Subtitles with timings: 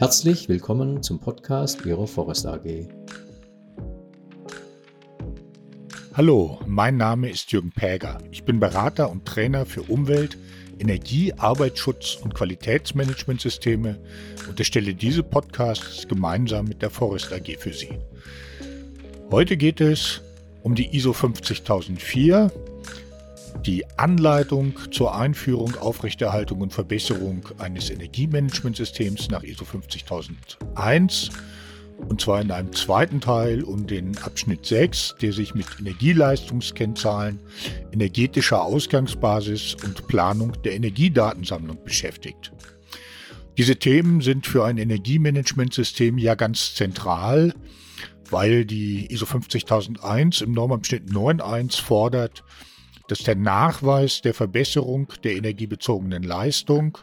[0.00, 2.88] Herzlich willkommen zum Podcast Ihrer Forest AG.
[6.14, 8.16] Hallo, mein Name ist Jürgen Päger.
[8.30, 10.38] Ich bin Berater und Trainer für Umwelt,
[10.78, 14.00] Energie, Arbeitsschutz und Qualitätsmanagementsysteme
[14.48, 17.98] und erstelle diese Podcasts gemeinsam mit der Forest AG für Sie.
[19.30, 20.22] Heute geht es
[20.62, 22.50] um die ISO 50004,
[23.64, 31.30] die Anleitung zur Einführung, Aufrechterhaltung und Verbesserung eines Energiemanagementsystems nach ISO 50001
[32.08, 37.38] und zwar in einem zweiten Teil um den Abschnitt 6, der sich mit Energieleistungskennzahlen,
[37.92, 42.52] energetischer Ausgangsbasis und Planung der Energiedatensammlung beschäftigt.
[43.58, 47.52] Diese Themen sind für ein Energiemanagementsystem ja ganz zentral,
[48.30, 52.42] weil die ISO 50001 im Normabschnitt 9.1 fordert,
[53.10, 56.98] dass der Nachweis der Verbesserung der energiebezogenen Leistung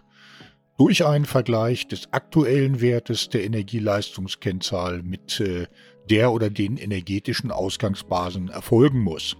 [0.77, 5.67] durch einen Vergleich des aktuellen Wertes der Energieleistungskennzahl mit äh,
[6.09, 9.35] der oder den energetischen Ausgangsbasen erfolgen muss.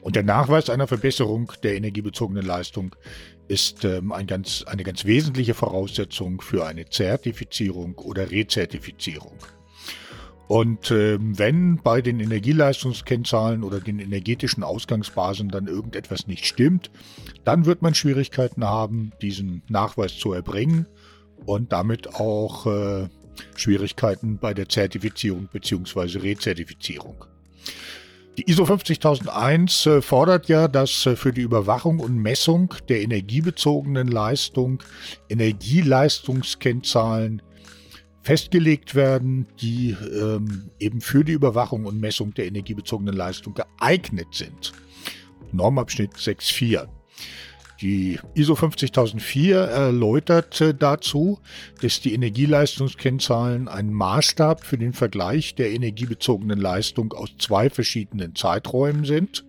[0.00, 2.96] Und der Nachweis einer Verbesserung der energiebezogenen Leistung
[3.46, 9.38] ist ähm, ein ganz, eine ganz wesentliche Voraussetzung für eine Zertifizierung oder Rezertifizierung.
[10.48, 16.90] Und äh, wenn bei den Energieleistungskennzahlen oder den energetischen Ausgangsbasen dann irgendetwas nicht stimmt,
[17.44, 20.86] dann wird man Schwierigkeiten haben, diesen Nachweis zu erbringen
[21.46, 23.08] und damit auch äh,
[23.56, 26.18] Schwierigkeiten bei der Zertifizierung bzw.
[26.18, 27.24] Rezertifizierung.
[28.38, 34.08] Die ISO 50001 äh, fordert ja, dass äh, für die Überwachung und Messung der energiebezogenen
[34.08, 34.82] Leistung
[35.28, 37.42] Energieleistungskennzahlen
[38.22, 44.72] festgelegt werden, die ähm, eben für die Überwachung und Messung der energiebezogenen Leistung geeignet sind.
[45.52, 46.88] Normabschnitt 6.4.
[47.80, 51.40] Die ISO 50004 erläutert dazu,
[51.80, 59.04] dass die Energieleistungskennzahlen ein Maßstab für den Vergleich der energiebezogenen Leistung aus zwei verschiedenen Zeiträumen
[59.04, 59.44] sind.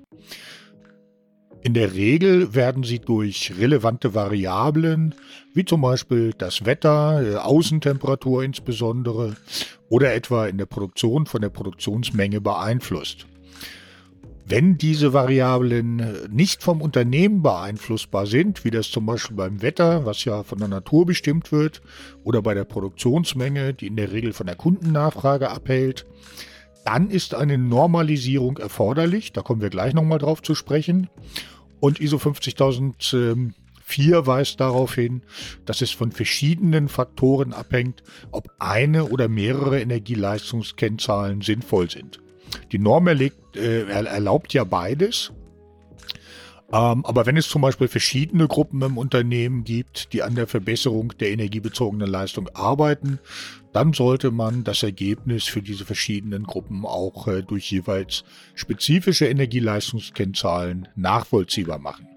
[1.63, 5.15] In der Regel werden sie durch relevante Variablen,
[5.53, 9.37] wie zum Beispiel das Wetter, äh, Außentemperatur insbesondere,
[9.87, 13.27] oder etwa in der Produktion von der Produktionsmenge beeinflusst.
[14.45, 20.05] Wenn diese Variablen äh, nicht vom Unternehmen beeinflussbar sind, wie das zum Beispiel beim Wetter,
[20.05, 21.81] was ja von der Natur bestimmt wird,
[22.25, 26.05] oder bei der Produktionsmenge, die in der Regel von der Kundennachfrage abhält,
[26.83, 29.31] dann ist eine Normalisierung erforderlich.
[29.31, 31.09] Da kommen wir gleich nochmal drauf zu sprechen.
[31.83, 33.53] Und ISO 50004
[34.25, 35.21] weist darauf hin,
[35.65, 42.21] dass es von verschiedenen Faktoren abhängt, ob eine oder mehrere Energieleistungskennzahlen sinnvoll sind.
[42.71, 45.33] Die Norm erlegt, äh, erlaubt ja beides.
[46.71, 51.13] Ähm, aber wenn es zum Beispiel verschiedene Gruppen im Unternehmen gibt, die an der Verbesserung
[51.19, 53.19] der energiebezogenen Leistung arbeiten,
[53.73, 58.23] dann sollte man das Ergebnis für diese verschiedenen Gruppen auch äh, durch jeweils
[58.55, 62.07] spezifische Energieleistungskennzahlen nachvollziehbar machen.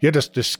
[0.00, 0.58] Ja, das, das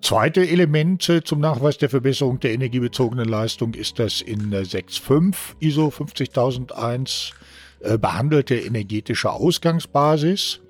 [0.00, 5.66] zweite Element äh, zum Nachweis der Verbesserung der energiebezogenen Leistung ist das in 6.5 äh,
[5.66, 7.32] ISO 50001
[7.98, 10.60] behandelte energetische Ausgangsbasis.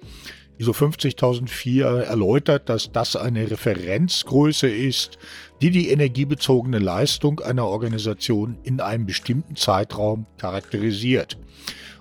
[0.58, 5.18] ISO 50004 erläutert, dass das eine Referenzgröße ist,
[5.62, 11.38] die die energiebezogene Leistung einer Organisation in einem bestimmten Zeitraum charakterisiert.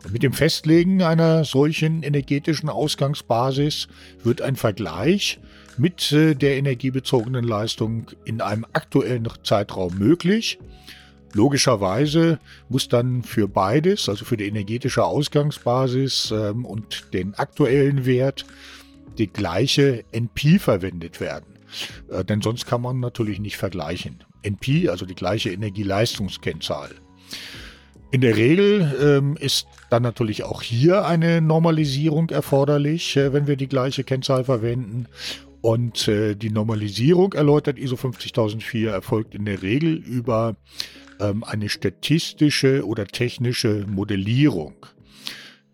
[0.04, 3.88] Und mit dem Festlegen einer solchen energetischen Ausgangsbasis
[4.24, 5.40] wird ein Vergleich
[5.78, 10.60] mit äh, der energiebezogenen Leistung in einem aktuellen Zeitraum möglich.
[11.34, 18.46] Logischerweise muss dann für beides, also für die energetische Ausgangsbasis ähm, und den aktuellen Wert,
[19.18, 21.60] die gleiche NP verwendet werden.
[22.10, 24.24] Äh, denn sonst kann man natürlich nicht vergleichen.
[24.42, 26.92] NP, also die gleiche Energieleistungskennzahl.
[28.12, 33.56] In der Regel ähm, ist dann natürlich auch hier eine Normalisierung erforderlich, äh, wenn wir
[33.56, 35.06] die gleiche Kennzahl verwenden.
[35.62, 40.56] Und äh, die Normalisierung, erläutert ISO 50004, erfolgt in der Regel über
[41.20, 44.86] ähm, eine statistische oder technische Modellierung.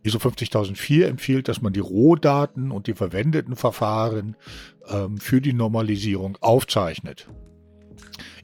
[0.03, 4.35] ISO 50004 empfiehlt, dass man die Rohdaten und die verwendeten Verfahren
[4.87, 7.27] ähm, für die Normalisierung aufzeichnet.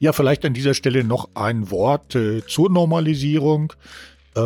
[0.00, 3.72] Ja, vielleicht an dieser Stelle noch ein Wort äh, zur Normalisierung,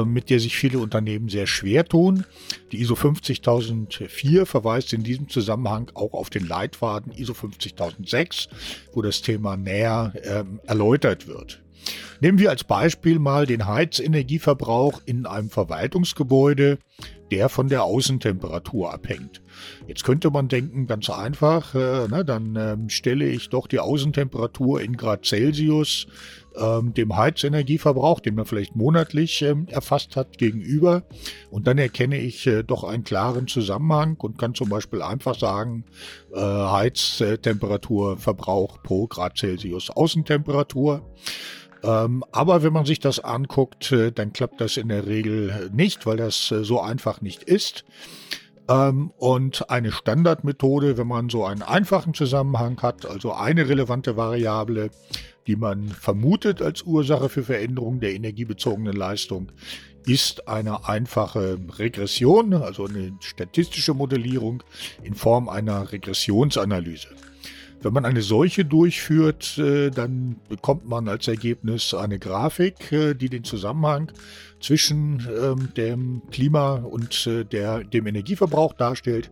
[0.05, 2.25] mit der sich viele Unternehmen sehr schwer tun.
[2.73, 8.49] Die ISO 50004 verweist in diesem Zusammenhang auch auf den Leitfaden ISO 50006,
[8.93, 11.63] wo das Thema näher äh, erläutert wird.
[12.21, 16.79] Nehmen wir als Beispiel mal den Heizenergieverbrauch in einem Verwaltungsgebäude.
[17.31, 19.43] Der von der Außentemperatur abhängt.
[19.87, 24.81] Jetzt könnte man denken, ganz einfach, äh, na, dann ähm, stelle ich doch die Außentemperatur
[24.81, 26.07] in Grad Celsius
[26.57, 31.03] ähm, dem Heizenergieverbrauch, den man vielleicht monatlich ähm, erfasst hat, gegenüber.
[31.51, 35.85] Und dann erkenne ich äh, doch einen klaren Zusammenhang und kann zum Beispiel einfach sagen,
[36.33, 41.03] äh, Heiztemperaturverbrauch pro Grad Celsius Außentemperatur.
[41.87, 46.05] Ähm, aber wenn man sich das anguckt, äh, dann klappt das in der Regel nicht,
[46.05, 47.85] weil das äh, so einfach nicht ist.
[48.69, 54.91] Ähm, und eine Standardmethode, wenn man so einen einfachen Zusammenhang hat, also eine relevante Variable,
[55.47, 59.53] die man vermutet als Ursache für Veränderungen der energiebezogenen Leistung,
[60.07, 64.63] ist eine einfache Regression, also eine statistische Modellierung
[65.03, 67.09] in Form einer Regressionsanalyse.
[67.83, 73.29] Wenn man eine solche durchführt, äh, dann bekommt man als Ergebnis eine Grafik, äh, die
[73.29, 74.11] den Zusammenhang
[74.61, 79.31] zwischen ähm, dem Klima und äh, der, dem Energieverbrauch darstellt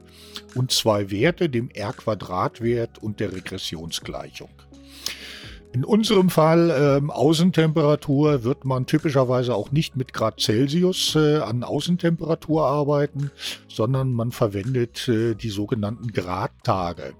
[0.55, 4.51] und zwei Werte, dem R-Quadratwert und der Regressionsgleichung.
[5.73, 11.65] In unserem Fall ähm, Außentemperatur wird man typischerweise auch nicht mit Grad Celsius äh, an
[11.65, 13.33] Außentemperatur arbeiten,
[13.67, 17.15] sondern man verwendet äh, die sogenannten Gradtage.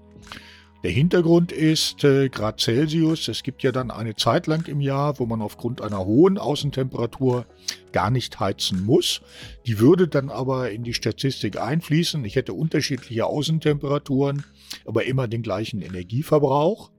[0.85, 3.27] Der Hintergrund ist äh, Grad Celsius.
[3.27, 7.47] Es gibt ja dann eine Zeit lang im Jahr, wo man aufgrund einer hohen Außentemperatur
[7.91, 9.21] gar nicht heizen muss.
[9.65, 12.23] Die würde dann aber in die Statistik einfließen.
[12.23, 14.43] Ich hätte unterschiedliche Außentemperaturen,
[14.85, 16.91] aber immer den gleichen Energieverbrauch.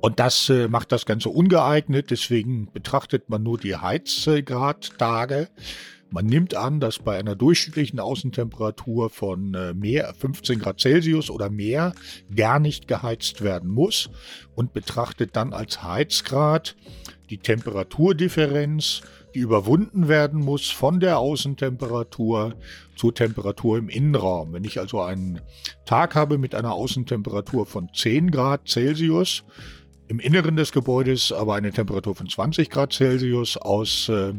[0.00, 2.10] Und das äh, macht das Ganze ungeeignet.
[2.10, 5.50] Deswegen betrachtet man nur die Heizgradtage.
[6.12, 11.48] Man nimmt an, dass bei einer durchschnittlichen Außentemperatur von äh, mehr 15 Grad Celsius oder
[11.48, 11.94] mehr
[12.34, 14.10] gar nicht geheizt werden muss
[14.54, 16.76] und betrachtet dann als Heizgrad
[17.30, 19.00] die Temperaturdifferenz,
[19.34, 22.56] die überwunden werden muss von der Außentemperatur
[22.94, 24.52] zur Temperatur im Innenraum.
[24.52, 25.40] Wenn ich also einen
[25.86, 29.44] Tag habe mit einer Außentemperatur von 10 Grad Celsius,
[30.08, 34.34] im Inneren des Gebäudes aber eine Temperatur von 20 Grad Celsius aus äh,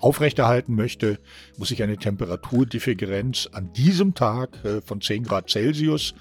[0.00, 1.18] aufrechterhalten möchte,
[1.56, 6.14] muss ich eine Temperaturdifferenz an diesem Tag äh, von 10 Grad Celsius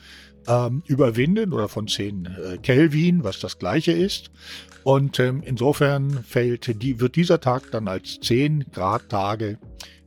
[0.48, 4.31] ähm, überwinden oder von 10 äh, Kelvin, was das gleiche ist.
[4.84, 9.58] Und ähm, insofern fällt die, wird dieser Tag dann als 10 Grad Tage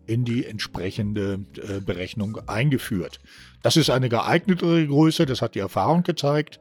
[0.06, 3.20] in die entsprechende äh, Berechnung eingeführt.
[3.62, 6.58] Das ist eine geeignetere Größe, das hat die Erfahrung gezeigt.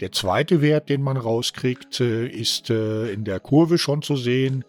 [0.00, 4.62] Der zweite Wert, den man rauskriegt, ist in der Kurve schon zu sehen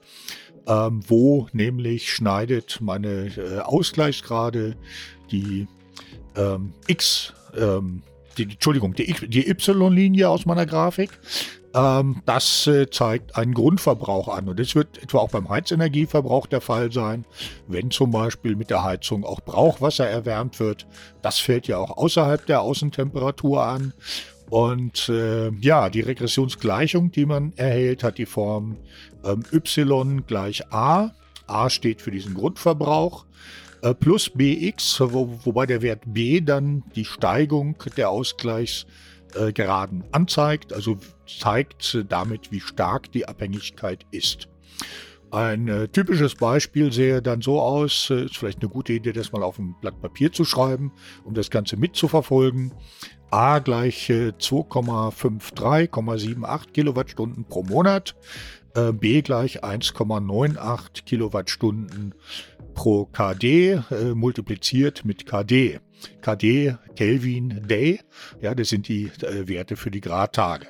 [0.68, 4.75] ähm, wo nämlich schneidet meine äh, Ausgleichsgrade
[5.31, 5.68] die
[6.36, 8.04] ähm, X, ähm,
[8.38, 11.19] die, Entschuldigung, die, die Y-Linie aus meiner Grafik.
[11.75, 14.48] Ähm, das äh, zeigt einen Grundverbrauch an.
[14.48, 17.25] Und das wird etwa auch beim Heizenergieverbrauch der Fall sein,
[17.68, 20.86] wenn zum Beispiel mit der Heizung auch Brauchwasser erwärmt wird.
[21.21, 23.94] Das fällt ja auch außerhalb der Außentemperatur an.
[24.54, 28.78] Und äh, ja, die Regressionsgleichung, die man erhält, hat die Form
[29.26, 31.10] ähm, y gleich a.
[31.48, 33.26] a steht für diesen Grundverbrauch
[33.82, 40.72] äh, plus bx, wo, wobei der Wert b dann die Steigung der Ausgleichsgeraden äh, anzeigt,
[40.72, 44.50] also zeigt damit, wie stark die Abhängigkeit ist.
[45.34, 49.32] Ein äh, typisches Beispiel sähe dann so aus, äh, ist vielleicht eine gute Idee, das
[49.32, 50.92] mal auf ein Blatt Papier zu schreiben,
[51.24, 52.72] um das Ganze mitzuverfolgen.
[53.33, 58.13] A gleich 2,53,78 Kilowattstunden pro Monat,
[58.75, 62.13] äh, B gleich 1,98 Kilowattstunden
[62.75, 65.80] pro KD äh, multipliziert mit KD.
[66.21, 68.02] KD, Kelvin, Day,
[68.40, 70.68] ja, das sind die äh, Werte für die Gradtage.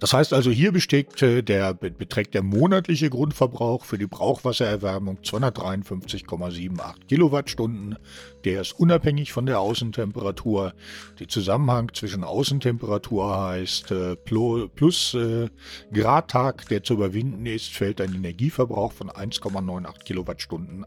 [0.00, 7.06] Das heißt also, hier besteht äh, der, beträgt der monatliche Grundverbrauch für die Brauchwassererwärmung 253,78
[7.08, 7.96] Kilowattstunden.
[8.44, 10.74] Der ist unabhängig von der Außentemperatur.
[11.18, 15.48] Der Zusammenhang zwischen Außentemperatur heißt äh, plus äh,
[15.92, 20.84] Gradtag, der zu überwinden ist, fällt ein Energieverbrauch von 1,98 Kilowattstunden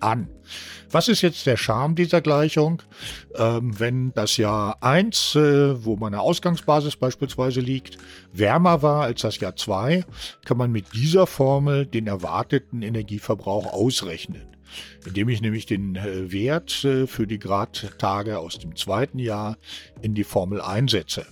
[0.00, 0.28] an.
[0.90, 2.82] Was ist jetzt der Charme dieser Gleichung?
[3.36, 7.98] Ähm, wenn das Jahr 1, äh, wo meine Ausgangsbasis beispielsweise liegt,
[8.32, 10.04] wärmer war als das Jahr 2,
[10.44, 14.46] kann man mit dieser Formel den erwarteten Energieverbrauch ausrechnen.
[15.04, 19.58] Indem ich nämlich den äh, Wert äh, für die Gradtage aus dem zweiten Jahr
[20.02, 21.26] in die Formel einsetze.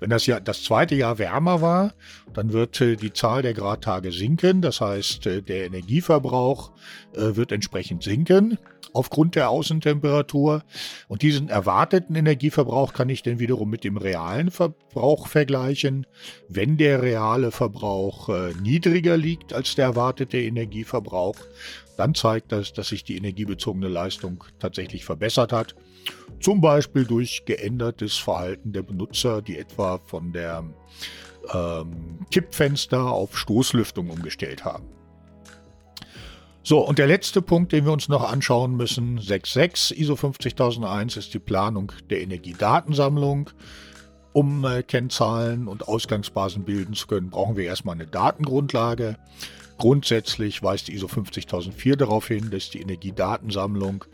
[0.00, 1.94] Wenn das, Jahr, das zweite Jahr wärmer war,
[2.32, 4.62] dann wird äh, die Zahl der Gradtage sinken.
[4.62, 6.72] Das heißt, äh, der Energieverbrauch
[7.14, 8.58] äh, wird entsprechend sinken
[8.94, 10.62] aufgrund der Außentemperatur.
[11.08, 16.06] Und diesen erwarteten Energieverbrauch kann ich dann wiederum mit dem realen Verbrauch vergleichen.
[16.48, 18.30] Wenn der reale Verbrauch
[18.62, 21.36] niedriger liegt als der erwartete Energieverbrauch,
[21.98, 25.74] dann zeigt das, dass sich die energiebezogene Leistung tatsächlich verbessert hat.
[26.40, 30.64] Zum Beispiel durch geändertes Verhalten der Benutzer, die etwa von der
[31.52, 34.84] ähm, Kippfenster auf Stoßlüftung umgestellt haben.
[36.62, 41.32] So, und der letzte Punkt, den wir uns noch anschauen müssen, 6.6 ISO 50001, ist
[41.32, 43.50] die Planung der Energiedatensammlung.
[44.34, 49.16] Um äh, Kennzahlen und Ausgangsbasen bilden zu können, brauchen wir erstmal eine Datengrundlage.
[49.78, 54.04] Grundsätzlich weist die ISO 50004 darauf hin, dass die Energiedatensammlung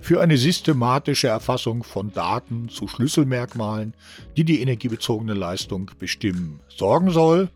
[0.00, 3.94] für eine systematische Erfassung von Daten zu Schlüsselmerkmalen,
[4.36, 7.50] die die energiebezogene Leistung bestimmen, sorgen soll.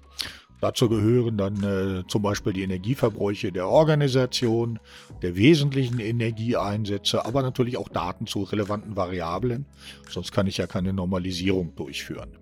[0.60, 4.78] Dazu gehören dann äh, zum Beispiel die Energieverbräuche der Organisation,
[5.22, 9.66] der wesentlichen Energieeinsätze, aber natürlich auch Daten zu relevanten Variablen.
[10.08, 12.38] Sonst kann ich ja keine Normalisierung durchführen.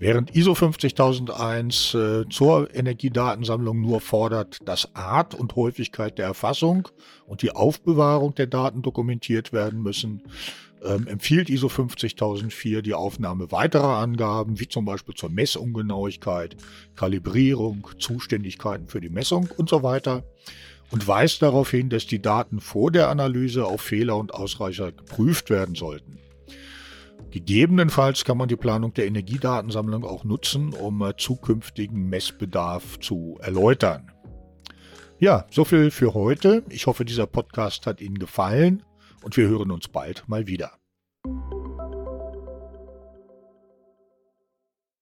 [0.00, 6.88] Während ISO 50001 äh, zur Energiedatensammlung nur fordert, dass Art und Häufigkeit der Erfassung
[7.26, 10.22] und die Aufbewahrung der Daten dokumentiert werden müssen,
[10.84, 16.56] ähm, empfiehlt ISO 50004 die Aufnahme weiterer Angaben, wie zum Beispiel zur Messungenauigkeit,
[16.94, 20.22] Kalibrierung, Zuständigkeiten für die Messung und so weiter
[20.92, 25.50] und weist darauf hin, dass die Daten vor der Analyse auf Fehler und Ausreicher geprüft
[25.50, 26.18] werden sollten.
[27.30, 34.10] Gegebenenfalls kann man die Planung der Energiedatensammlung auch nutzen, um äh, zukünftigen Messbedarf zu erläutern.
[35.18, 36.64] Ja, so viel für heute.
[36.70, 38.82] Ich hoffe, dieser Podcast hat Ihnen gefallen
[39.22, 40.72] und wir hören uns bald mal wieder.